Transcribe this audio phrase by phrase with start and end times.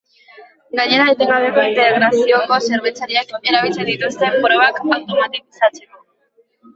[0.77, 6.01] Gainera, etengabeko integrazioko zerbitzariak erabiltzen dituzte, probak automatizatzeko.